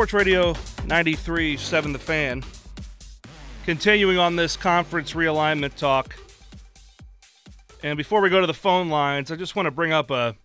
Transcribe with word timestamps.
Sports 0.00 0.14
Radio 0.14 0.54
93.7 0.54 1.92
The 1.92 1.98
Fan. 1.98 2.42
Continuing 3.66 4.16
on 4.16 4.34
this 4.34 4.56
conference 4.56 5.12
realignment 5.12 5.74
talk. 5.74 6.16
And 7.82 7.98
before 7.98 8.22
we 8.22 8.30
go 8.30 8.40
to 8.40 8.46
the 8.46 8.54
phone 8.54 8.88
lines, 8.88 9.30
I 9.30 9.36
just 9.36 9.54
want 9.54 9.66
to 9.66 9.70
bring 9.70 9.92
up 9.92 10.10
a 10.10 10.36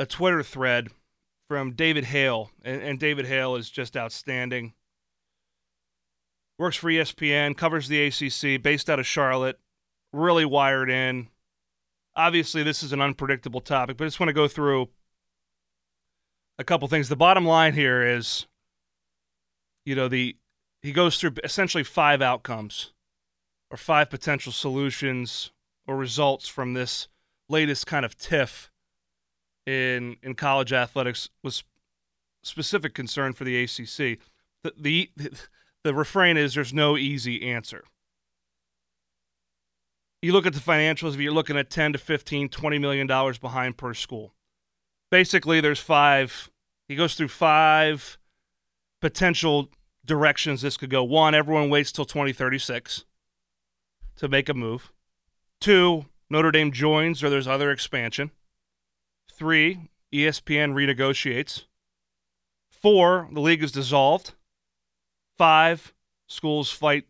a 0.00 0.06
Twitter 0.06 0.42
thread 0.42 0.88
from 1.46 1.74
David 1.74 2.06
Hale. 2.06 2.50
And, 2.64 2.82
and 2.82 2.98
David 2.98 3.26
Hale 3.26 3.54
is 3.54 3.70
just 3.70 3.96
outstanding. 3.96 4.72
Works 6.58 6.74
for 6.74 6.90
ESPN, 6.90 7.56
covers 7.56 7.86
the 7.86 8.04
ACC, 8.04 8.60
based 8.60 8.90
out 8.90 8.98
of 8.98 9.06
Charlotte, 9.06 9.60
really 10.12 10.44
wired 10.44 10.90
in. 10.90 11.28
Obviously, 12.16 12.64
this 12.64 12.82
is 12.82 12.92
an 12.92 13.00
unpredictable 13.00 13.60
topic, 13.60 13.96
but 13.96 14.06
I 14.06 14.06
just 14.08 14.18
want 14.18 14.30
to 14.30 14.34
go 14.34 14.48
through 14.48 14.88
a 16.60 16.64
couple 16.64 16.86
things. 16.86 17.08
The 17.08 17.16
bottom 17.16 17.46
line 17.46 17.72
here 17.72 18.06
is, 18.06 18.46
you 19.84 19.96
know, 19.96 20.08
the 20.08 20.36
he 20.82 20.92
goes 20.92 21.18
through 21.18 21.32
essentially 21.42 21.82
five 21.82 22.22
outcomes 22.22 22.92
or 23.70 23.76
five 23.76 24.10
potential 24.10 24.52
solutions 24.52 25.52
or 25.86 25.96
results 25.96 26.48
from 26.48 26.74
this 26.74 27.08
latest 27.48 27.86
kind 27.86 28.04
of 28.04 28.16
tiff 28.16 28.70
in 29.66 30.16
in 30.22 30.34
college 30.34 30.72
athletics 30.72 31.30
was 31.42 31.64
specific 32.44 32.94
concern 32.94 33.32
for 33.32 33.44
the 33.44 33.62
ACC. 33.62 34.18
The, 34.62 34.72
the 34.78 35.10
the 35.82 35.94
refrain 35.94 36.36
is 36.36 36.54
there's 36.54 36.74
no 36.74 36.98
easy 36.98 37.50
answer. 37.50 37.84
You 40.20 40.34
look 40.34 40.44
at 40.44 40.52
the 40.52 40.60
financials, 40.60 41.14
if 41.14 41.20
you're 41.20 41.32
looking 41.32 41.56
at 41.56 41.70
10 41.70 41.94
to 41.94 41.98
15, 41.98 42.50
20 42.50 42.78
million 42.78 43.06
dollars 43.06 43.38
behind 43.38 43.78
per 43.78 43.94
school 43.94 44.34
basically 45.10 45.60
there's 45.60 45.80
five 45.80 46.50
he 46.90 46.96
goes 46.96 47.14
through 47.14 47.28
five 47.28 48.18
potential 49.00 49.68
directions 50.04 50.62
this 50.62 50.76
could 50.76 50.90
go. 50.90 51.04
One 51.04 51.36
everyone 51.36 51.70
waits 51.70 51.92
till 51.92 52.04
2036 52.04 53.04
to 54.16 54.28
make 54.28 54.48
a 54.48 54.54
move. 54.54 54.90
Two 55.60 56.06
notre 56.28 56.50
dame 56.50 56.72
joins 56.72 57.22
or 57.22 57.30
there's 57.30 57.46
other 57.46 57.70
expansion. 57.70 58.32
Three 59.32 59.88
espn 60.12 60.72
renegotiates. 60.72 61.66
Four 62.72 63.28
the 63.30 63.40
league 63.40 63.62
is 63.62 63.70
dissolved. 63.70 64.34
Five 65.38 65.94
schools 66.26 66.72
fight 66.72 67.04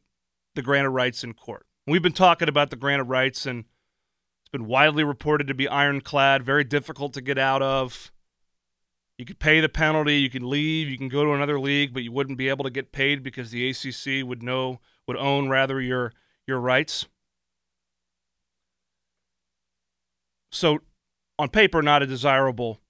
the 0.56 0.62
grant 0.62 0.88
of 0.88 0.92
rights 0.92 1.24
in 1.24 1.32
court. 1.32 1.64
We've 1.86 2.02
been 2.02 2.12
talking 2.12 2.50
about 2.50 2.68
the 2.68 2.76
grant 2.76 3.00
of 3.00 3.08
rights 3.08 3.46
and 3.46 3.60
it's 4.42 4.50
been 4.52 4.66
widely 4.66 5.04
reported 5.04 5.46
to 5.46 5.54
be 5.54 5.68
ironclad, 5.68 6.42
very 6.42 6.64
difficult 6.64 7.14
to 7.14 7.22
get 7.22 7.38
out 7.38 7.62
of. 7.62 8.12
You 9.20 9.26
could 9.26 9.38
pay 9.38 9.60
the 9.60 9.68
penalty, 9.68 10.16
you 10.16 10.30
can 10.30 10.48
leave, 10.48 10.88
you 10.88 10.96
can 10.96 11.10
go 11.10 11.24
to 11.24 11.32
another 11.32 11.60
league, 11.60 11.92
but 11.92 12.02
you 12.02 12.10
wouldn't 12.10 12.38
be 12.38 12.48
able 12.48 12.64
to 12.64 12.70
get 12.70 12.90
paid 12.90 13.22
because 13.22 13.50
the 13.50 13.68
ACC 13.68 14.26
would 14.26 14.42
know 14.42 14.80
would 15.06 15.18
own 15.18 15.50
rather 15.50 15.78
your 15.78 16.14
your 16.46 16.58
rights. 16.58 17.04
So, 20.50 20.78
on 21.38 21.50
paper, 21.50 21.82
not 21.82 22.02
a 22.02 22.06
desirable 22.06 22.80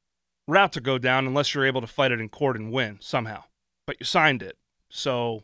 route 0.47 0.73
to 0.75 0.81
go 0.81 0.98
down 0.98 1.27
unless 1.27 1.53
you're 1.53 1.67
able 1.67 1.81
to 1.81 1.89
fight 1.89 2.12
it 2.12 2.20
in 2.20 2.28
court 2.28 2.56
and 2.56 2.70
win 2.70 2.98
somehow. 3.01 3.42
But 3.84 3.97
you 3.98 4.06
signed 4.06 4.41
it, 4.41 4.56
so 4.89 5.42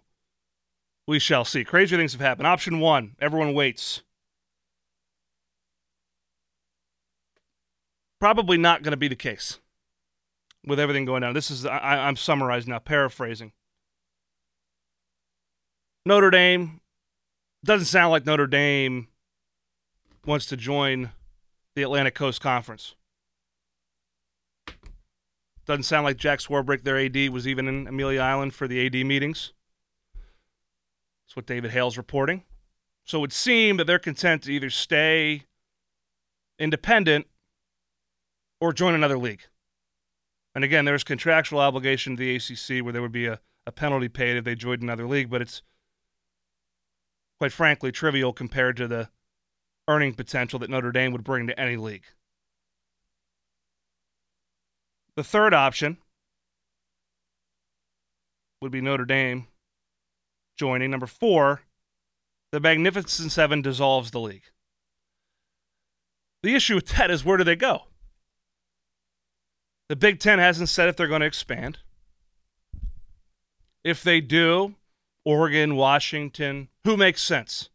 we 1.04 1.18
shall 1.18 1.44
see. 1.44 1.64
Crazy 1.64 1.96
things 1.96 2.12
have 2.12 2.20
happened. 2.20 2.46
Option 2.46 2.78
one: 2.78 3.16
everyone 3.18 3.54
waits. 3.54 4.02
probably 8.20 8.56
not 8.56 8.84
going 8.84 8.92
to 8.92 8.96
be 8.96 9.08
the 9.08 9.16
case 9.16 9.58
with 10.66 10.80
everything 10.80 11.04
going 11.04 11.22
down. 11.22 11.34
This 11.34 11.50
is 11.50 11.64
I, 11.64 12.08
am 12.08 12.16
summarizing 12.16 12.70
now, 12.70 12.78
paraphrasing. 12.78 13.52
Notre 16.04 16.30
Dame 16.30 16.80
doesn't 17.64 17.86
sound 17.86 18.10
like 18.10 18.26
Notre 18.26 18.46
Dame 18.46 19.08
wants 20.24 20.46
to 20.46 20.56
join 20.56 21.10
the 21.74 21.82
Atlantic 21.82 22.14
Coast 22.14 22.40
Conference. 22.40 22.94
Doesn't 25.66 25.84
sound 25.84 26.04
like 26.04 26.16
Jack 26.16 26.38
Swarbrick, 26.38 26.84
their 26.84 26.98
AD, 26.98 27.30
was 27.30 27.48
even 27.48 27.66
in 27.66 27.86
Amelia 27.88 28.20
Island 28.20 28.54
for 28.54 28.68
the 28.68 28.86
AD 28.86 29.06
meetings. 29.06 29.52
That's 31.24 31.34
what 31.34 31.46
David 31.46 31.72
Hale's 31.72 31.96
reporting. 31.96 32.44
So 33.04 33.18
it 33.18 33.20
would 33.20 33.32
seem 33.32 33.76
that 33.76 33.86
they're 33.86 33.98
content 33.98 34.42
to 34.44 34.52
either 34.52 34.70
stay 34.70 35.42
independent 36.58 37.26
or 38.60 38.72
join 38.72 38.94
another 38.94 39.18
league. 39.18 39.42
And 40.56 40.64
again, 40.64 40.86
there's 40.86 41.04
contractual 41.04 41.60
obligation 41.60 42.16
to 42.16 42.18
the 42.18 42.34
ACC 42.34 42.82
where 42.82 42.90
there 42.90 43.02
would 43.02 43.12
be 43.12 43.26
a, 43.26 43.40
a 43.66 43.72
penalty 43.72 44.08
paid 44.08 44.38
if 44.38 44.44
they 44.44 44.54
joined 44.54 44.82
another 44.82 45.06
league, 45.06 45.28
but 45.28 45.42
it's 45.42 45.60
quite 47.38 47.52
frankly 47.52 47.92
trivial 47.92 48.32
compared 48.32 48.78
to 48.78 48.88
the 48.88 49.10
earning 49.86 50.14
potential 50.14 50.58
that 50.60 50.70
Notre 50.70 50.92
Dame 50.92 51.12
would 51.12 51.24
bring 51.24 51.46
to 51.46 51.60
any 51.60 51.76
league. 51.76 52.06
The 55.14 55.22
third 55.22 55.52
option 55.52 55.98
would 58.62 58.72
be 58.72 58.80
Notre 58.80 59.04
Dame 59.04 59.48
joining. 60.56 60.90
Number 60.90 61.06
four, 61.06 61.64
the 62.50 62.60
Magnificent 62.60 63.30
Seven 63.30 63.60
dissolves 63.60 64.10
the 64.10 64.20
league. 64.20 64.44
The 66.42 66.54
issue 66.54 66.76
with 66.76 66.88
that 66.96 67.10
is 67.10 67.26
where 67.26 67.36
do 67.36 67.44
they 67.44 67.56
go? 67.56 67.88
The 69.88 69.96
Big 69.96 70.18
Ten 70.18 70.38
hasn't 70.38 70.68
said 70.68 70.88
if 70.88 70.96
they're 70.96 71.06
going 71.06 71.20
to 71.20 71.26
expand. 71.26 71.78
If 73.84 74.02
they 74.02 74.20
do, 74.20 74.74
Oregon, 75.24 75.76
Washington, 75.76 76.68
who 76.84 76.96
makes 76.96 77.22
sense 77.22 77.70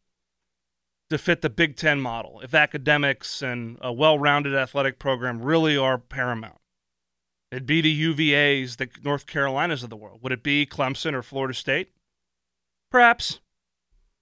to 1.09 1.17
fit 1.17 1.41
the 1.41 1.49
Big 1.49 1.77
Ten 1.77 2.01
model 2.01 2.41
if 2.41 2.53
academics 2.53 3.41
and 3.41 3.77
a 3.81 3.94
well 3.94 4.19
rounded 4.19 4.53
athletic 4.53 4.99
program 4.99 5.41
really 5.41 5.77
are 5.77 5.97
paramount? 5.97 6.59
It'd 7.49 7.66
be 7.66 7.81
the 7.81 8.03
UVAs, 8.03 8.78
the 8.78 8.89
North 9.03 9.25
Carolinas 9.25 9.83
of 9.83 9.89
the 9.89 9.97
world. 9.97 10.22
Would 10.22 10.31
it 10.31 10.43
be 10.43 10.66
Clemson 10.66 11.13
or 11.13 11.22
Florida 11.22 11.53
State? 11.53 11.91
Perhaps. 12.89 13.39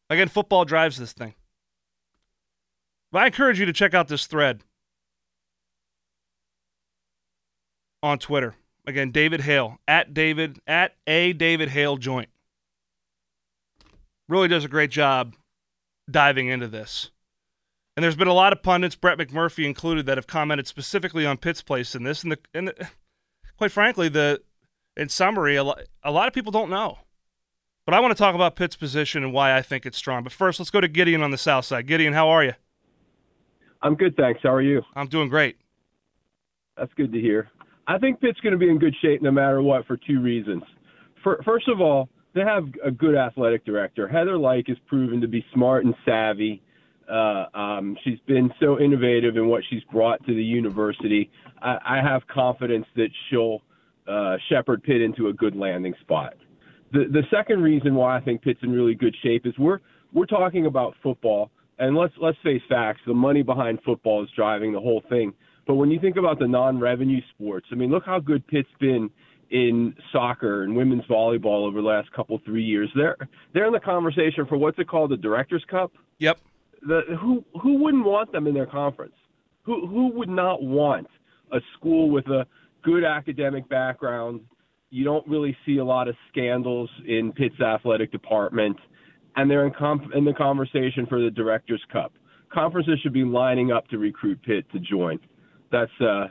Again, 0.10 0.28
football 0.28 0.66
drives 0.66 0.98
this 0.98 1.14
thing. 1.14 1.36
But 3.12 3.24
I 3.24 3.26
encourage 3.28 3.60
you 3.60 3.66
to 3.66 3.74
check 3.74 3.94
out 3.94 4.08
this 4.08 4.26
thread 4.26 4.64
on 8.02 8.20
Twitter. 8.20 8.56
Again, 8.86 9.12
David 9.12 9.42
Hale 9.42 9.78
at 9.88 10.14
David 10.14 10.60
at 10.66 10.96
a 11.06 11.34
David 11.34 11.70
Hale 11.70 11.98
joint. 11.98 12.30
Really 14.28 14.48
does 14.48 14.66
a 14.66 14.70
great 14.70 14.92
job 14.92 15.36
diving 16.10 16.48
into 16.48 16.68
this. 16.68 17.12
And 17.96 18.04
there's 18.04 18.16
been 18.16 18.28
a 18.28 18.34
lot 18.34 18.54
of 18.54 18.64
pundits, 18.64 18.96
Brett 18.96 19.18
McMurphy 19.18 19.66
included, 19.66 20.06
that 20.06 20.18
have 20.18 20.28
commented 20.28 20.68
specifically 20.68 21.26
on 21.26 21.38
Pitt's 21.38 21.62
place 21.62 21.96
in 21.96 22.04
this. 22.04 22.24
And 22.24 22.32
the, 22.32 22.40
and 22.54 22.68
the, 22.70 22.88
quite 23.58 23.72
frankly, 23.72 24.08
the 24.08 24.42
in 24.96 25.10
summary, 25.10 25.56
a 25.56 25.64
lot, 25.64 25.82
a 26.04 26.12
lot 26.12 26.28
of 26.28 26.34
people 26.34 26.52
don't 26.52 26.70
know. 26.70 27.00
But 27.86 27.96
I 27.96 28.00
want 28.00 28.16
to 28.16 28.18
talk 28.18 28.36
about 28.36 28.56
Pitt's 28.56 28.76
position 28.76 29.24
and 29.24 29.34
why 29.34 29.56
I 29.56 29.62
think 29.62 29.86
it's 29.86 29.98
strong. 29.98 30.24
But 30.24 30.32
first, 30.32 30.60
let's 30.60 30.70
go 30.70 30.80
to 30.80 30.88
Gideon 30.88 31.24
on 31.24 31.32
the 31.32 31.38
south 31.38 31.66
side. 31.66 31.88
Gideon, 31.88 32.14
how 32.14 32.30
are 32.30 32.44
you? 32.44 32.54
I'm 33.82 33.96
good, 33.96 34.16
thanks. 34.16 34.42
How 34.44 34.54
are 34.54 34.62
you? 34.62 34.84
I'm 34.96 35.08
doing 35.08 35.30
great. 35.30 35.58
That's 36.78 36.94
good 36.94 37.12
to 37.12 37.20
hear. 37.20 37.50
I 37.90 37.98
think 37.98 38.22
Pitt's 38.22 38.40
going 38.42 38.54
to 38.54 38.60
be 38.60 38.70
in 38.70 38.78
good 38.78 38.96
shape 39.02 39.24
no 39.24 39.32
matter 39.32 39.64
what 39.64 39.88
for 39.88 39.98
two 39.98 40.22
reasons. 40.22 40.62
For, 41.24 41.42
first 41.44 41.68
of 41.68 41.82
all, 41.82 42.08
they 42.36 42.42
have 42.42 42.66
a 42.86 42.92
good 42.92 43.16
athletic 43.16 43.66
director. 43.66 44.08
Heather 44.08 44.38
Lyke 44.38 44.68
has 44.68 44.78
proven 44.86 45.20
to 45.22 45.28
be 45.28 45.44
smart 45.56 45.86
and 45.86 45.96
savvy. 46.06 46.62
Uh, 47.12 47.46
um, 47.56 47.98
she's 48.04 48.20
been 48.28 48.54
so 48.60 48.80
innovative 48.80 49.38
in 49.38 49.48
what 49.48 49.64
she's 49.72 49.82
brought 49.92 50.24
to 50.28 50.36
the 50.36 50.44
university. 50.44 51.32
I, 51.64 51.78
I 51.84 52.02
have 52.04 52.22
confidence 52.28 52.86
that 52.96 53.10
she'll 53.30 53.64
uh, 54.08 54.38
shepherd 54.50 54.84
Pitt 54.84 55.02
into 55.02 55.30
a 55.30 55.34
good 55.34 55.56
landing 55.56 55.96
spot. 56.02 56.36
The 56.94 57.06
the 57.12 57.24
second 57.32 57.64
reason 57.64 57.96
why 57.96 58.18
I 58.18 58.22
think 58.22 58.44
Pitt's 58.44 58.60
in 58.62 58.72
really 58.72 58.94
good 58.94 59.16
shape 59.24 59.48
is 59.48 59.58
we're 59.58 59.80
we're 60.14 60.28
talking 60.28 60.68
about 60.68 60.94
football, 61.02 61.50
and 61.80 61.96
let's 61.96 62.14
let's 62.22 62.38
face 62.44 62.62
facts. 62.70 63.02
The 63.08 63.14
money 63.16 63.42
behind 63.42 63.80
football 63.84 64.24
is 64.24 64.30
driving 64.36 64.74
the 64.74 64.80
whole 64.80 65.04
thing. 65.10 65.34
But 65.70 65.76
when 65.76 65.92
you 65.92 66.00
think 66.00 66.18
about 66.18 66.40
the 66.40 66.48
non-revenue 66.48 67.22
sports, 67.30 67.68
I 67.72 67.76
mean, 67.76 67.92
look 67.92 68.04
how 68.04 68.20
good 68.20 68.46
Pitt's 68.48 68.68
been 68.80 69.08
in 69.52 69.94
soccer 70.12 70.64
and 70.64 70.76
women's 70.76 71.04
volleyball 71.04 71.68
over 71.68 71.80
the 71.80 71.88
last 71.88 72.12
couple 72.12 72.42
three 72.44 72.64
years. 72.64 72.90
They're 72.96 73.16
they're 73.54 73.68
in 73.68 73.74
the 73.74 73.80
conversation 73.80 74.48
for 74.48 74.58
what's 74.58 74.80
it 74.80 74.88
called, 74.88 75.12
the 75.12 75.18
Directors 75.18 75.64
Cup. 75.70 75.92
Yep. 76.18 76.40
The 76.82 77.02
who 77.22 77.46
who 77.62 77.84
wouldn't 77.84 78.04
want 78.04 78.32
them 78.32 78.48
in 78.48 78.56
their 78.56 78.66
conference? 78.66 79.14
Who 79.62 79.86
who 79.86 80.08
would 80.14 80.28
not 80.28 80.64
want 80.64 81.06
a 81.52 81.60
school 81.78 82.10
with 82.10 82.26
a 82.30 82.48
good 82.82 83.04
academic 83.04 83.70
background? 83.70 84.42
You 84.90 85.04
don't 85.04 85.28
really 85.28 85.56
see 85.68 85.78
a 85.78 85.86
lot 85.86 86.08
of 86.08 86.16
scandals 86.32 86.90
in 87.06 87.32
Pitt's 87.32 87.62
athletic 87.62 88.12
department, 88.12 88.78
and 89.36 89.52
they're 89.52 89.68
in, 89.68 89.74
com- 89.78 90.12
in 90.16 90.26
the 90.26 90.34
conversation 90.34 91.06
for 91.06 91.22
the 91.22 91.30
Directors 91.30 91.84
Cup. 91.94 92.12
Conferences 92.52 93.00
should 93.04 93.14
be 93.14 93.24
lining 93.24 93.72
up 93.72 93.88
to 93.90 94.00
recruit 94.00 94.42
Pitt 94.42 94.66
to 94.72 94.80
join 94.80 95.20
that's 95.72 95.92
uh, 96.02 96.28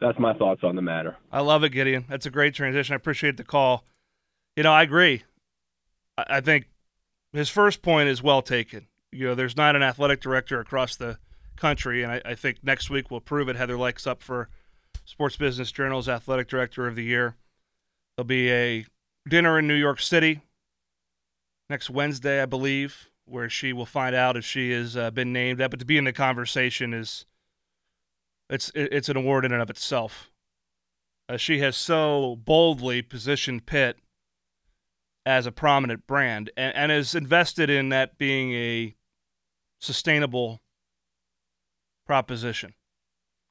that's 0.00 0.18
my 0.18 0.34
thoughts 0.34 0.62
on 0.64 0.76
the 0.76 0.82
matter. 0.82 1.16
I 1.30 1.40
love 1.40 1.64
it, 1.64 1.70
Gideon. 1.70 2.06
That's 2.08 2.26
a 2.26 2.30
great 2.30 2.54
transition. 2.54 2.94
I 2.94 2.96
appreciate 2.96 3.36
the 3.36 3.44
call. 3.44 3.84
You 4.56 4.62
know, 4.62 4.72
I 4.72 4.82
agree. 4.82 5.24
I 6.16 6.40
think 6.40 6.66
his 7.32 7.48
first 7.48 7.82
point 7.82 8.08
is 8.08 8.22
well 8.22 8.42
taken. 8.42 8.86
You 9.12 9.28
know, 9.28 9.34
there's 9.34 9.56
not 9.56 9.76
an 9.76 9.82
athletic 9.82 10.20
director 10.20 10.60
across 10.60 10.96
the 10.96 11.18
country, 11.56 12.02
and 12.02 12.12
I, 12.12 12.22
I 12.24 12.34
think 12.34 12.58
next 12.62 12.90
week 12.90 13.10
will 13.10 13.20
prove 13.20 13.48
it. 13.48 13.56
Heather 13.56 13.76
Lyke's 13.76 14.06
up 14.06 14.22
for 14.22 14.48
Sports 15.04 15.36
Business 15.36 15.72
Journal's 15.72 16.08
Athletic 16.08 16.48
Director 16.48 16.86
of 16.86 16.96
the 16.96 17.04
Year. 17.04 17.36
There'll 18.16 18.26
be 18.26 18.50
a 18.50 18.86
dinner 19.28 19.58
in 19.58 19.66
New 19.66 19.74
York 19.74 20.00
City 20.00 20.42
next 21.68 21.90
Wednesday, 21.90 22.42
I 22.42 22.46
believe, 22.46 23.10
where 23.24 23.48
she 23.48 23.72
will 23.72 23.86
find 23.86 24.14
out 24.14 24.36
if 24.36 24.44
she 24.44 24.72
has 24.72 24.96
uh, 24.96 25.10
been 25.10 25.32
named 25.32 25.58
that. 25.58 25.70
But 25.70 25.80
to 25.80 25.86
be 25.86 25.98
in 25.98 26.04
the 26.04 26.12
conversation 26.12 26.92
is 26.92 27.26
it's 28.50 28.70
it's 28.74 29.08
an 29.08 29.16
award 29.16 29.44
in 29.44 29.52
and 29.52 29.62
of 29.62 29.70
itself. 29.70 30.30
Uh, 31.28 31.36
she 31.36 31.60
has 31.60 31.76
so 31.76 32.36
boldly 32.44 33.02
positioned 33.02 33.64
Pitt 33.64 33.96
as 35.24 35.46
a 35.46 35.52
prominent 35.52 36.06
brand 36.06 36.50
and, 36.56 36.74
and 36.74 36.90
is 36.90 37.14
invested 37.14 37.70
in 37.70 37.90
that 37.90 38.18
being 38.18 38.52
a 38.52 38.94
sustainable 39.78 40.60
proposition, 42.06 42.74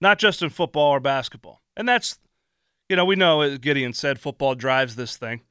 not 0.01 0.19
just 0.19 0.41
in 0.41 0.49
football 0.49 0.91
or 0.91 0.99
basketball. 0.99 1.61
And 1.77 1.87
that's, 1.87 2.19
you 2.89 2.97
know, 2.97 3.05
we 3.05 3.15
know, 3.15 3.41
as 3.41 3.59
Gideon 3.59 3.93
said, 3.93 4.19
football 4.19 4.55
drives 4.55 4.97
this 4.97 5.15
thing. 5.15 5.41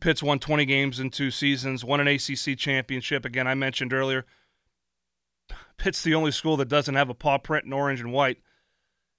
Pitt's 0.00 0.22
won 0.22 0.38
20 0.38 0.64
games 0.64 1.00
in 1.00 1.10
two 1.10 1.30
seasons, 1.30 1.84
won 1.84 2.00
an 2.00 2.08
ACC 2.08 2.56
championship. 2.56 3.24
Again, 3.24 3.46
I 3.46 3.54
mentioned 3.54 3.92
earlier, 3.92 4.24
Pitt's 5.76 6.02
the 6.02 6.14
only 6.14 6.30
school 6.30 6.56
that 6.58 6.68
doesn't 6.68 6.94
have 6.94 7.08
a 7.08 7.14
paw 7.14 7.38
print 7.38 7.64
in 7.64 7.72
orange 7.72 8.00
and 8.00 8.12
white 8.12 8.38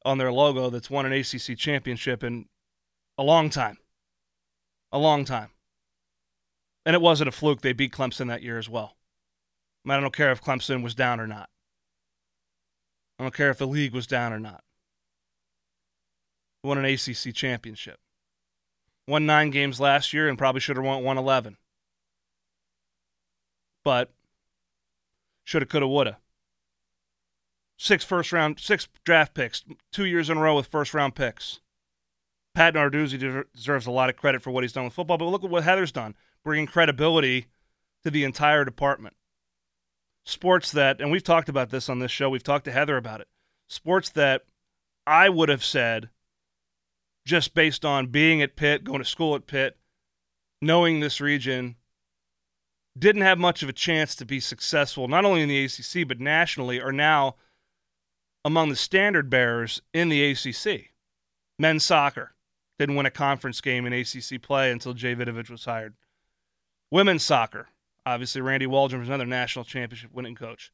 on 0.06 0.18
their 0.18 0.32
logo 0.32 0.70
that's 0.70 0.90
won 0.90 1.06
an 1.06 1.14
ACC 1.14 1.58
championship 1.58 2.24
in 2.24 2.46
a 3.18 3.24
long 3.24 3.50
time. 3.50 3.78
A 4.92 4.98
long 4.98 5.26
time. 5.26 5.50
And 6.86 6.96
it 6.96 7.02
wasn't 7.02 7.30
a 7.30 7.32
fluke. 7.32 7.62
They 7.62 7.74
beat 7.74 7.94
Clemson 7.94 8.28
that 8.28 8.44
year 8.44 8.58
as 8.58 8.70
well. 8.70 8.96
I 9.88 10.00
don't 10.00 10.16
care 10.16 10.32
if 10.32 10.44
Clemson 10.44 10.84
was 10.84 10.96
down 10.96 11.20
or 11.20 11.28
not. 11.28 11.50
I 13.20 13.24
don't 13.24 13.34
care 13.34 13.50
if 13.50 13.58
the 13.58 13.68
league 13.68 13.94
was 13.94 14.08
down 14.08 14.34
or 14.34 14.40
not. 14.40 14.64
Won 16.64 16.78
an 16.78 16.86
ACC 16.86 17.34
championship. 17.34 18.00
Won 19.08 19.26
nine 19.26 19.50
games 19.50 19.80
last 19.80 20.14
year 20.14 20.28
and 20.28 20.38
probably 20.38 20.62
should 20.62 20.78
have 20.78 20.86
won 20.86 21.04
111. 21.04 21.58
But 23.84 24.12
shoulda, 25.44 25.66
coulda, 25.66 25.88
woulda. 25.88 26.18
Six 27.84 28.06
first 28.06 28.32
round, 28.32 28.60
six 28.60 28.88
draft 29.04 29.34
picks, 29.34 29.64
two 29.92 30.06
years 30.06 30.30
in 30.30 30.38
a 30.38 30.40
row 30.40 30.56
with 30.56 30.68
first 30.68 30.94
round 30.94 31.16
picks. 31.16 31.62
Pat 32.54 32.76
Narduzzi 32.76 33.44
deserves 33.56 33.88
a 33.88 33.92
lot 33.92 34.08
of 34.08 34.16
credit 34.16 34.44
for 34.44 34.52
what 34.52 34.64
he's 34.64 34.72
done 34.72 34.84
with 34.84 34.94
football, 34.94 35.18
but 35.18 35.26
look 35.26 35.44
at 35.44 35.50
what 35.50 35.64
Heather's 35.64 35.92
done, 35.92 36.14
bringing 36.44 36.68
credibility 36.68 37.48
to 38.04 38.12
the 38.12 38.24
entire 38.24 38.64
department. 38.64 39.16
Sports 40.28 40.72
that, 40.74 41.02
and 41.02 41.10
we've 41.10 41.24
talked 41.24 41.50
about 41.50 41.72
this 41.72 41.90
on 41.90 41.98
this 41.98 42.12
show, 42.12 42.30
we've 42.30 42.44
talked 42.44 42.66
to 42.66 42.72
Heather 42.72 42.98
about 42.98 43.20
it. 43.20 43.28
Sports 43.68 44.10
that 44.10 44.44
I 45.08 45.30
would 45.30 45.50
have 45.50 45.64
said 45.64 46.12
just 47.26 47.56
based 47.56 47.84
on 47.84 48.12
being 48.12 48.44
at 48.44 48.56
Pitt, 48.56 48.84
going 48.84 49.00
to 49.00 49.06
school 49.06 49.34
at 49.34 49.48
Pitt, 49.48 49.76
knowing 50.62 51.00
this 51.00 51.20
region, 51.20 51.78
didn't 52.96 53.24
have 53.24 53.40
much 53.40 53.64
of 53.64 53.70
a 53.70 53.74
chance 53.74 54.14
to 54.18 54.26
be 54.26 54.40
successful, 54.40 55.08
not 55.08 55.26
only 55.26 55.42
in 55.42 55.50
the 55.50 55.66
ACC, 55.66 56.08
but 56.08 56.20
nationally, 56.20 56.80
are 56.80 56.92
now 56.92 57.38
among 58.44 58.70
the 58.70 58.76
standard 58.76 59.30
bearers 59.30 59.82
in 59.94 60.10
the 60.10 60.32
ACC. 60.32 60.92
Men's 61.60 61.86
soccer 61.86 62.34
didn't 62.80 62.96
win 62.96 63.06
a 63.06 63.12
conference 63.12 63.62
game 63.62 63.86
in 63.86 63.94
ACC 63.94 64.42
play 64.42 64.72
until 64.72 64.94
Jay 64.94 65.16
Vidovich 65.16 65.50
was 65.50 65.66
hired. 65.66 65.94
Women's 66.90 67.24
soccer, 67.24 67.70
obviously, 68.06 68.42
Randy 68.42 68.66
Waldrum 68.66 69.00
was 69.00 69.08
another 69.08 69.26
national 69.26 69.66
championship 69.66 70.12
winning 70.12 70.36
coach. 70.36 70.72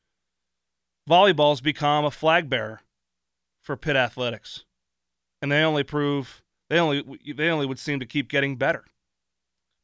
Volleyball's 1.09 1.61
become 1.61 2.05
a 2.05 2.11
flag 2.11 2.49
bearer 2.49 2.81
for 3.61 3.75
Pitt 3.75 3.95
athletics 3.95 4.65
and 5.41 5.51
they 5.51 5.63
only 5.63 5.83
prove 5.83 6.41
they 6.69 6.79
only 6.79 7.03
they 7.35 7.49
only 7.49 7.65
would 7.65 7.79
seem 7.79 7.99
to 7.99 8.05
keep 8.05 8.29
getting 8.29 8.55
better. 8.55 8.85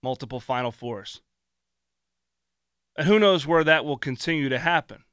Multiple 0.01 0.39
Final 0.39 0.71
Fours. 0.71 1.21
And 2.97 3.07
who 3.07 3.19
knows 3.19 3.47
where 3.47 3.63
that 3.63 3.85
will 3.85 3.97
continue 3.97 4.49
to 4.49 4.59
happen. 4.59 5.03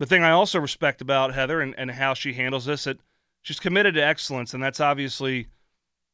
The 0.00 0.06
thing 0.06 0.24
I 0.24 0.30
also 0.30 0.58
respect 0.58 1.02
about 1.02 1.34
Heather 1.34 1.60
and, 1.60 1.74
and 1.76 1.90
how 1.90 2.14
she 2.14 2.32
handles 2.32 2.64
this, 2.64 2.84
that 2.84 2.98
she's 3.42 3.60
committed 3.60 3.94
to 3.94 4.02
excellence, 4.02 4.54
and 4.54 4.62
that's 4.62 4.80
obviously, 4.80 5.48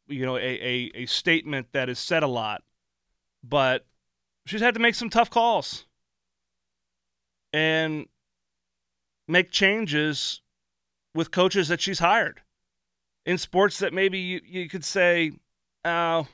you 0.08 0.26
know, 0.26 0.36
a, 0.36 0.40
a, 0.40 0.90
a 0.96 1.06
statement 1.06 1.68
that 1.70 1.88
is 1.88 2.00
said 2.00 2.24
a 2.24 2.26
lot. 2.26 2.64
But 3.44 3.86
she's 4.44 4.60
had 4.60 4.74
to 4.74 4.80
make 4.80 4.96
some 4.96 5.08
tough 5.08 5.30
calls 5.30 5.86
and 7.52 8.06
make 9.28 9.52
changes 9.52 10.42
with 11.14 11.30
coaches 11.30 11.68
that 11.68 11.80
she's 11.80 12.00
hired 12.00 12.40
in 13.24 13.38
sports 13.38 13.78
that 13.78 13.94
maybe 13.94 14.18
you, 14.18 14.40
you 14.44 14.68
could 14.68 14.84
say, 14.84 15.30
oh, 15.84 16.26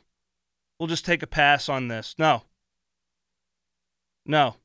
we'll 0.80 0.86
just 0.86 1.04
take 1.04 1.22
a 1.22 1.26
pass 1.26 1.68
on 1.68 1.88
this. 1.88 2.14
No. 2.16 2.44
No. 4.24 4.56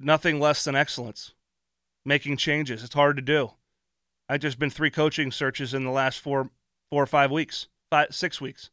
Nothing 0.00 0.40
less 0.40 0.64
than 0.64 0.74
excellence. 0.74 1.34
Making 2.04 2.36
changes. 2.36 2.82
It's 2.82 2.94
hard 2.94 3.16
to 3.16 3.22
do. 3.22 3.52
I've 4.28 4.40
just 4.40 4.58
been 4.58 4.70
three 4.70 4.90
coaching 4.90 5.32
searches 5.32 5.74
in 5.74 5.84
the 5.84 5.90
last 5.90 6.20
four 6.20 6.50
four 6.90 7.02
or 7.02 7.06
five 7.06 7.30
weeks. 7.30 7.68
Five 7.90 8.14
six 8.14 8.40
weeks. 8.40 8.70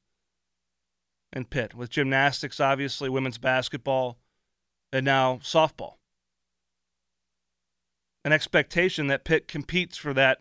In 1.34 1.46
Pitt. 1.46 1.74
With 1.74 1.90
gymnastics, 1.90 2.60
obviously, 2.60 3.10
women's 3.10 3.38
basketball, 3.38 4.18
and 4.92 5.06
now 5.06 5.38
softball. 5.44 5.96
An 8.24 8.32
expectation 8.32 9.08
that 9.08 9.24
Pitt 9.24 9.48
competes 9.48 9.98
for 9.98 10.14
that 10.14 10.40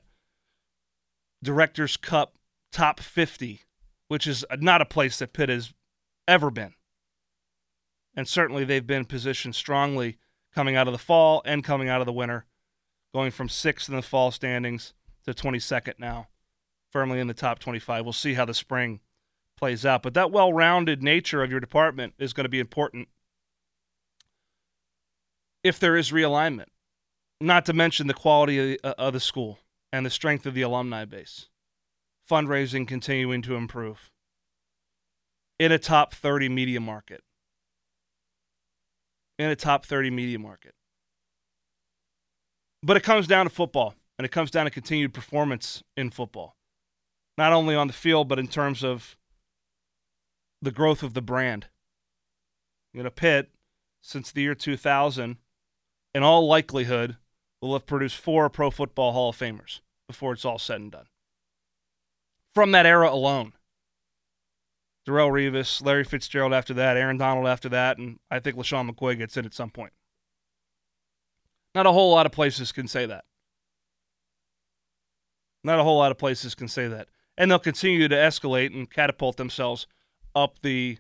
Directors 1.43 1.97
Cup 1.97 2.37
top 2.73 3.01
50, 3.01 3.61
which 4.09 4.27
is 4.27 4.45
not 4.59 4.83
a 4.83 4.87
place 4.87 5.19
that 5.19 5.33
Pitt 5.33 5.49
has 5.49 5.73
ever 6.27 6.51
been. 6.51 6.75
And 8.15 8.27
certainly 8.27 8.65
they've 8.65 8.87
been 8.87 9.05
positioned 9.05 9.55
strongly 9.55 10.19
coming 10.55 10.75
out 10.75 10.89
of 10.89 10.93
the 10.93 10.99
fall 10.99 11.43
and 11.45 11.63
coming 11.63 11.89
out 11.89 12.01
of 12.01 12.07
the 12.07 12.13
winter, 12.13 12.47
going 13.17 13.31
from 13.31 13.49
sixth 13.49 13.89
in 13.89 13.97
the 13.97 14.03
fall 14.03 14.31
standings 14.31 14.93
to 15.25 15.33
22nd 15.33 15.95
now, 15.99 16.29
firmly 16.93 17.19
in 17.19 17.29
the 17.29 17.33
top 17.33 17.59
25. 17.59 18.05
We'll 18.05 18.13
see 18.13 18.35
how 18.35 18.45
the 18.45 18.53
spring 18.53 19.01
plays 19.57 19.87
out. 19.87 20.03
But 20.03 20.13
that 20.13 20.31
well 20.31 20.53
rounded 20.53 21.03
nature 21.03 21.43
of 21.43 21.51
your 21.51 21.59
department 21.59 22.13
is 22.19 22.35
going 22.35 22.45
to 22.45 22.51
be 22.51 22.61
important 22.61 23.09
if 25.65 25.81
there 25.81 25.97
is 25.97 26.13
realignment, 26.13 26.67
not 27.41 27.65
to 27.65 27.73
mention 27.73 28.07
the 28.07 28.13
quality 28.13 28.79
uh, 28.85 28.93
of 28.99 29.15
the 29.15 29.21
school 29.21 29.61
and 29.91 30.05
the 30.05 30.11
strength 30.11 30.45
of 30.45 30.53
the 30.53 30.61
alumni 30.61 31.07
base. 31.07 31.49
Fundraising 32.31 32.87
continuing 32.87 33.41
to 33.41 33.55
improve 33.55 34.11
in 35.59 35.73
a 35.73 35.79
top 35.79 36.13
30 36.13 36.51
media 36.51 36.81
market. 36.81 37.23
In 39.39 39.49
a 39.49 39.57
top 39.57 39.87
30 39.87 40.11
media 40.11 40.39
market. 40.39 40.75
But 42.87 42.97
it 42.97 43.03
comes 43.03 43.27
down 43.27 43.47
to 43.47 43.51
football, 43.51 43.97
and 44.17 44.25
it 44.25 44.31
comes 44.31 44.53
down 44.53 44.67
to 44.67 44.71
continued 44.71 45.13
performance 45.13 45.83
in 45.97 46.11
football. 46.11 46.55
Not 47.37 47.53
only 47.53 47.75
on 47.75 47.89
the 47.89 47.93
field, 47.93 48.29
but 48.29 48.39
in 48.39 48.47
terms 48.47 48.85
of 48.85 49.17
the 50.63 50.71
growth 50.71 51.03
of 51.03 51.13
the 51.13 51.21
brand. 51.21 51.67
You 52.95 53.03
know, 53.03 53.11
Pitt, 53.11 53.51
since 54.03 54.31
the 54.31 54.43
year 54.43 54.55
2000, 54.55 55.39
in 56.15 56.23
all 56.23 56.47
likelihood, 56.47 57.17
will 57.61 57.73
have 57.73 57.87
produced 57.87 58.19
four 58.19 58.49
Pro 58.49 58.71
Football 58.71 59.13
Hall 59.13 59.31
of 59.31 59.37
Famers 59.37 59.81
before 60.07 60.33
it's 60.33 60.45
all 60.45 60.61
said 60.61 60.81
and 60.81 60.93
done. 60.93 61.07
From 62.55 62.71
that 62.71 62.87
era 62.87 63.11
alone. 63.11 63.55
Darrelle 65.09 65.33
Revis, 65.33 65.85
Larry 65.85 66.05
Fitzgerald 66.05 66.53
after 66.53 66.73
that, 66.75 66.97
Aaron 66.97 67.19
Donald 67.19 67.49
after 67.49 67.69
that, 67.69 67.99
and 67.99 68.21
I 68.31 68.39
think 68.39 68.57
LeSean 68.57 68.89
McCoy 68.89 69.19
gets 69.19 69.37
in 69.37 69.45
at 69.45 69.55
some 69.55 69.71
point. 69.71 69.93
Not 71.77 71.85
a 71.85 71.93
whole 71.93 72.11
lot 72.11 72.25
of 72.25 72.33
places 72.33 72.73
can 72.73 72.89
say 72.89 73.05
that. 73.05 73.27
Not 75.63 75.79
a 75.79 75.83
whole 75.83 75.99
lot 75.99 76.11
of 76.11 76.17
places 76.17 76.55
can 76.55 76.69
say 76.69 76.89
that. 76.89 77.09
And 77.37 77.51
they'll 77.51 77.59
continue 77.59 78.09
to 78.09 78.15
escalate 78.15 78.75
and 78.75 78.91
catapult 78.91 79.37
themselves 79.37 79.87
up 80.35 80.63
the 80.63 80.97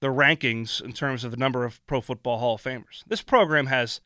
the 0.00 0.08
rankings 0.08 0.82
in 0.82 0.92
terms 0.92 1.22
of 1.22 1.30
the 1.30 1.36
number 1.36 1.64
of 1.64 1.86
Pro 1.86 2.00
Football 2.00 2.38
Hall 2.38 2.54
of 2.56 2.62
Famers. 2.62 3.04
This 3.06 3.22
program 3.22 3.66
has 3.66 4.00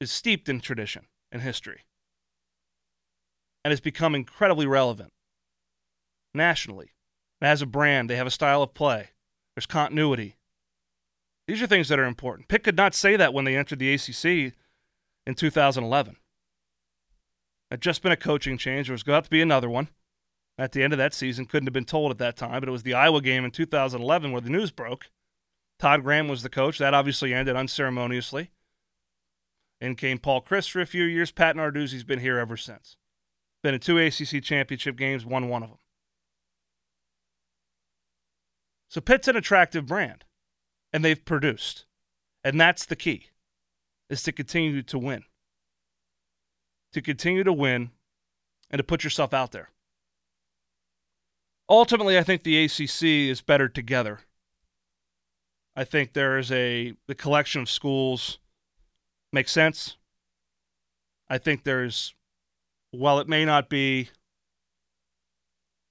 is 0.00 0.12
steeped 0.12 0.48
in 0.48 0.60
tradition 0.60 1.06
and 1.32 1.42
history 1.42 1.80
and 3.64 3.72
has 3.72 3.80
become 3.80 4.14
incredibly 4.14 4.66
relevant 4.66 5.12
nationally. 6.32 6.92
It 7.40 7.46
has 7.46 7.62
a 7.62 7.66
brand, 7.66 8.08
they 8.08 8.16
have 8.16 8.28
a 8.28 8.30
style 8.30 8.62
of 8.62 8.74
play, 8.74 9.08
there's 9.56 9.66
continuity. 9.66 10.36
These 11.48 11.60
are 11.62 11.66
things 11.66 11.88
that 11.88 11.98
are 11.98 12.04
important. 12.04 12.46
Pitt 12.46 12.62
could 12.62 12.76
not 12.76 12.94
say 12.94 13.16
that 13.16 13.34
when 13.34 13.44
they 13.44 13.56
entered 13.56 13.80
the 13.80 13.92
ACC 13.92 14.54
in 15.26 15.34
2011. 15.34 16.16
Had 17.70 17.80
just 17.80 18.02
been 18.02 18.12
a 18.12 18.16
coaching 18.16 18.58
change. 18.58 18.86
There 18.86 18.94
was 18.94 19.02
going 19.02 19.22
to 19.22 19.30
be 19.30 19.42
another 19.42 19.70
one. 19.70 19.88
at 20.56 20.72
the 20.72 20.82
end 20.82 20.92
of 20.92 20.98
that 20.98 21.14
season. 21.14 21.46
Couldn't 21.46 21.66
have 21.66 21.72
been 21.72 21.84
told 21.84 22.10
at 22.12 22.18
that 22.18 22.36
time, 22.36 22.60
but 22.60 22.68
it 22.68 22.72
was 22.72 22.84
the 22.84 22.94
Iowa 22.94 23.20
game 23.20 23.44
in 23.44 23.50
2011 23.50 24.30
where 24.30 24.40
the 24.40 24.50
news 24.50 24.70
broke. 24.70 25.10
Todd 25.78 26.04
Graham 26.04 26.28
was 26.28 26.42
the 26.42 26.48
coach. 26.48 26.78
That 26.78 26.94
obviously 26.94 27.34
ended 27.34 27.56
unceremoniously. 27.56 28.50
In 29.80 29.96
came 29.96 30.18
Paul 30.18 30.42
Chryst 30.42 30.70
for 30.70 30.80
a 30.80 30.86
few 30.86 31.04
years. 31.04 31.32
Pat 31.32 31.56
Narduzzi's 31.56 32.04
been 32.04 32.20
here 32.20 32.38
ever 32.38 32.56
since. 32.56 32.96
Been 33.62 33.74
in 33.74 33.80
two 33.80 33.98
ACC 33.98 34.42
championship 34.42 34.96
games, 34.96 35.26
won 35.26 35.48
one 35.48 35.62
of 35.62 35.70
them. 35.70 35.78
So 38.88 39.00
Pitt's 39.00 39.26
an 39.26 39.36
attractive 39.36 39.86
brand, 39.86 40.24
and 40.92 41.04
they've 41.04 41.24
produced. 41.24 41.86
And 42.44 42.60
that's 42.60 42.86
the 42.86 42.94
key, 42.94 43.30
is 44.08 44.22
to 44.24 44.32
continue 44.32 44.82
to 44.82 44.98
win. 44.98 45.24
To 46.92 47.02
continue 47.02 47.44
to 47.44 47.52
win 47.52 47.90
and 48.70 48.78
to 48.78 48.84
put 48.84 49.04
yourself 49.04 49.34
out 49.34 49.52
there. 49.52 49.70
Ultimately, 51.68 52.18
I 52.18 52.22
think 52.22 52.42
the 52.42 52.64
ACC 52.64 53.02
is 53.30 53.40
better 53.40 53.68
together. 53.68 54.20
I 55.76 55.84
think 55.84 56.12
there 56.12 56.38
is 56.38 56.52
a 56.52 56.94
the 57.06 57.14
collection 57.14 57.62
of 57.62 57.70
schools 57.70 58.38
makes 59.32 59.50
sense. 59.50 59.96
I 61.28 61.38
think 61.38 61.64
there's 61.64 62.14
while 62.90 63.18
it 63.18 63.28
may 63.28 63.44
not 63.44 63.68
be 63.68 64.10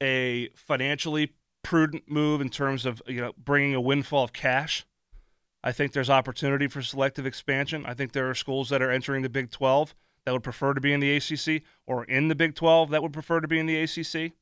a 0.01 0.49
financially 0.55 1.33
prudent 1.63 2.09
move 2.09 2.39
in 2.41 2.49
terms 2.49 2.85
of 2.85 3.01
you 3.07 3.21
know 3.21 3.33
bringing 3.37 3.75
a 3.75 3.81
windfall 3.81 4.23
of 4.23 4.33
cash, 4.33 4.85
I 5.63 5.71
think 5.71 5.93
there's 5.93 6.09
opportunity 6.09 6.67
for 6.67 6.81
selective 6.81 7.25
expansion. 7.25 7.85
I 7.85 7.93
think 7.93 8.11
there 8.11 8.29
are 8.29 8.35
schools 8.35 8.69
that 8.69 8.81
are 8.81 8.91
entering 8.91 9.21
the 9.21 9.29
Big 9.29 9.49
12 9.49 9.95
that 10.25 10.33
would 10.33 10.43
prefer 10.43 10.73
to 10.73 10.81
be 10.81 10.91
in 10.91 10.99
the 10.99 11.15
ACC 11.15 11.63
or 11.87 12.03
in 12.05 12.27
the 12.27 12.35
Big 12.35 12.55
12 12.55 12.89
that 12.89 13.01
would 13.01 13.13
prefer 13.13 13.39
to 13.39 13.47
be 13.47 13.59
in 13.59 13.65
the 13.65 13.81
ACC. 13.81 14.33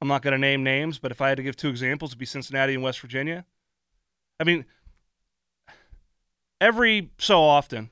I'm 0.00 0.08
not 0.08 0.22
going 0.22 0.32
to 0.32 0.38
name 0.38 0.62
names, 0.62 0.98
but 0.98 1.10
if 1.10 1.20
I 1.20 1.28
had 1.28 1.36
to 1.36 1.42
give 1.42 1.56
two 1.56 1.68
examples, 1.68 2.10
it'd 2.10 2.18
be 2.18 2.26
Cincinnati 2.26 2.74
and 2.74 2.82
West 2.82 3.00
Virginia. 3.00 3.44
I 4.40 4.44
mean, 4.44 4.64
every 6.60 7.10
so 7.18 7.42
often, 7.42 7.90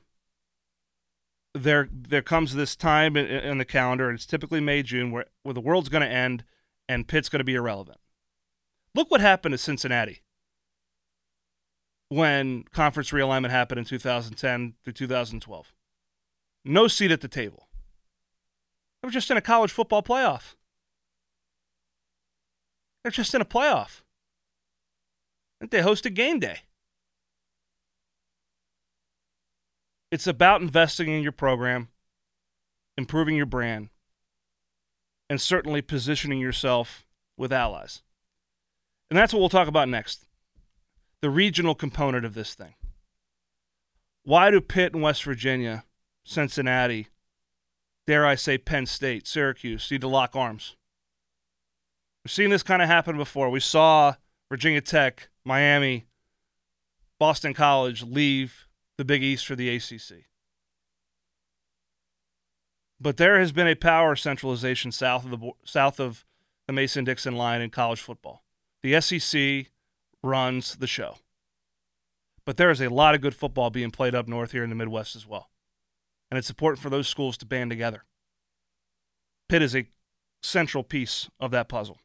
there 1.53 1.87
there 1.91 2.23
comes 2.23 2.55
this 2.55 2.75
time 2.75 3.15
in, 3.15 3.27
in 3.27 3.57
the 3.59 3.65
calendar, 3.65 4.09
and 4.09 4.15
it's 4.15 4.25
typically 4.25 4.59
May 4.59 4.83
June, 4.83 5.11
where 5.11 5.25
where 5.43 5.53
the 5.53 5.61
world's 5.61 5.89
going 5.89 6.01
to 6.01 6.07
end 6.07 6.43
and 6.89 7.07
Pitt's 7.07 7.29
going 7.29 7.39
to 7.39 7.45
be 7.45 7.55
irrelevant. 7.55 7.99
Look 8.95 9.09
what 9.09 9.21
happened 9.21 9.53
to 9.53 9.57
Cincinnati 9.57 10.22
when 12.13 12.63
conference 12.71 13.09
realignment 13.09 13.49
happened 13.49 13.79
in 13.79 13.85
2010 13.85 14.75
through 14.83 14.93
2012. 14.93 15.73
No 16.63 16.87
seat 16.87 17.11
at 17.11 17.21
the 17.21 17.27
table. 17.27 17.67
They 19.01 19.07
were 19.07 19.11
just 19.11 19.31
in 19.31 19.37
a 19.37 19.41
college 19.41 19.71
football 19.71 20.03
playoff. 20.03 20.53
They're 23.03 23.11
just 23.11 23.33
in 23.33 23.41
a 23.41 23.45
playoff. 23.45 24.01
And 25.59 25.71
they 25.71 25.79
hosted 25.79 26.13
game 26.13 26.39
day. 26.39 26.59
It's 30.11 30.27
about 30.27 30.61
investing 30.61 31.09
in 31.09 31.23
your 31.23 31.31
program, 31.31 31.87
improving 32.95 33.35
your 33.35 33.47
brand, 33.47 33.89
and 35.29 35.41
certainly 35.41 35.81
positioning 35.81 36.39
yourself 36.39 37.07
with 37.35 37.51
allies. 37.51 38.03
And 39.09 39.17
that's 39.17 39.33
what 39.33 39.39
we'll 39.39 39.49
talk 39.49 39.67
about 39.67 39.89
next 39.89 40.27
the 41.23 41.29
regional 41.29 41.73
component 41.73 42.25
of 42.25 42.33
this 42.33 42.53
thing. 42.53 42.73
Why 44.23 44.51
do 44.51 44.59
Pitt 44.59 44.93
and 44.93 45.01
West 45.01 45.23
Virginia, 45.23 45.85
Cincinnati, 46.25 47.07
dare 48.05 48.25
I 48.25 48.35
say 48.35 48.57
Penn 48.57 48.85
State, 48.85 49.25
Syracuse 49.25 49.89
need 49.89 50.01
to 50.01 50.09
lock 50.09 50.35
arms? 50.35 50.75
We've 52.25 52.31
seen 52.33 52.49
this 52.49 52.61
kind 52.61 52.81
of 52.81 52.89
happen 52.89 53.15
before. 53.15 53.49
We 53.49 53.61
saw 53.61 54.15
Virginia 54.49 54.81
Tech, 54.81 55.29
Miami, 55.45 56.07
Boston 57.19 57.53
College 57.53 58.03
leave 58.03 58.67
the 58.97 59.05
Big 59.05 59.23
East 59.23 59.47
for 59.47 59.55
the 59.55 59.73
ACC. 59.73 60.25
But 62.99 63.15
there 63.15 63.39
has 63.39 63.53
been 63.53 63.67
a 63.67 63.75
power 63.75 64.17
centralization 64.17 64.91
south 64.91 65.23
of 65.23 65.39
the 65.39 65.51
south 65.63 66.01
of 66.01 66.25
the 66.67 66.73
Mason-Dixon 66.73 67.37
line 67.37 67.61
in 67.61 67.69
college 67.69 68.01
football. 68.01 68.43
The 68.81 68.99
SEC 68.99 69.72
runs 70.23 70.77
the 70.77 70.87
show. 70.87 71.17
But 72.45 72.57
there 72.57 72.71
is 72.71 72.81
a 72.81 72.89
lot 72.89 73.15
of 73.15 73.21
good 73.21 73.35
football 73.35 73.69
being 73.69 73.91
played 73.91 74.15
up 74.15 74.27
north 74.27 74.51
here 74.51 74.63
in 74.63 74.69
the 74.69 74.75
Midwest 74.75 75.15
as 75.15 75.27
well. 75.27 75.49
And 76.31 76.37
it's 76.37 76.49
important 76.49 76.81
for 76.81 76.89
those 76.89 77.07
schools 77.07 77.37
to 77.37 77.45
band 77.45 77.69
together. 77.69 78.03
Pitt 79.47 79.61
is 79.61 79.75
a 79.75 79.87
central 80.41 80.83
piece 80.83 81.29
of 81.39 81.51
that 81.51 81.69
puzzle. 81.69 81.99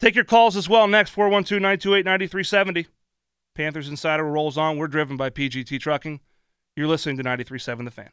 Take 0.00 0.14
your 0.14 0.24
calls 0.24 0.56
as 0.56 0.68
well 0.68 0.86
next 0.86 1.10
412 1.10 1.60
928 1.60 2.04
9370. 2.04 2.86
Panthers 3.54 3.88
Insider 3.88 4.24
rolls 4.24 4.56
on. 4.56 4.78
We're 4.78 4.86
driven 4.86 5.16
by 5.16 5.30
PGT 5.30 5.80
Trucking. 5.80 6.20
You're 6.76 6.86
listening 6.86 7.16
to 7.16 7.24
93.7 7.24 7.84
The 7.84 7.90
Fan. 7.90 8.10